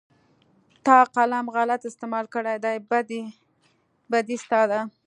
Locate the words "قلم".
1.15-1.45